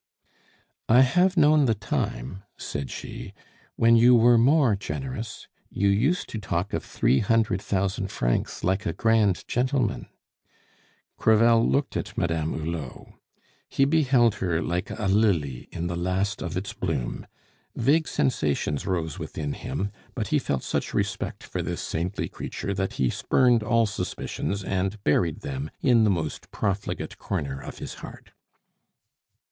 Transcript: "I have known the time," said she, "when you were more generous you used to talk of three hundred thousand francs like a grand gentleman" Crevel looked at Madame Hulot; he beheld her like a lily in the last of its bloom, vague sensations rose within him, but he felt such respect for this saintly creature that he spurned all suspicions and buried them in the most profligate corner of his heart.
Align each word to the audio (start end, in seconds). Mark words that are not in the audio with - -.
"I 0.89 1.01
have 1.01 1.37
known 1.37 1.65
the 1.65 1.75
time," 1.75 2.41
said 2.57 2.89
she, 2.89 3.33
"when 3.75 3.95
you 3.95 4.15
were 4.15 4.35
more 4.39 4.75
generous 4.75 5.47
you 5.69 5.89
used 5.89 6.27
to 6.29 6.39
talk 6.39 6.73
of 6.73 6.83
three 6.83 7.19
hundred 7.19 7.61
thousand 7.61 8.07
francs 8.07 8.63
like 8.63 8.87
a 8.87 8.93
grand 8.93 9.47
gentleman" 9.47 10.07
Crevel 11.19 11.69
looked 11.69 11.95
at 11.95 12.17
Madame 12.17 12.53
Hulot; 12.53 13.13
he 13.69 13.85
beheld 13.85 14.33
her 14.41 14.59
like 14.59 14.89
a 14.89 15.05
lily 15.07 15.69
in 15.71 15.85
the 15.85 15.95
last 15.95 16.41
of 16.41 16.57
its 16.57 16.73
bloom, 16.73 17.27
vague 17.75 18.07
sensations 18.07 18.87
rose 18.87 19.19
within 19.19 19.53
him, 19.53 19.91
but 20.15 20.29
he 20.29 20.39
felt 20.39 20.63
such 20.63 20.95
respect 20.95 21.43
for 21.43 21.61
this 21.61 21.79
saintly 21.79 22.27
creature 22.27 22.73
that 22.73 22.93
he 22.93 23.11
spurned 23.11 23.61
all 23.61 23.85
suspicions 23.85 24.63
and 24.63 25.03
buried 25.03 25.41
them 25.41 25.69
in 25.79 26.05
the 26.05 26.09
most 26.09 26.49
profligate 26.49 27.19
corner 27.19 27.61
of 27.61 27.77
his 27.77 27.93
heart. 28.01 28.31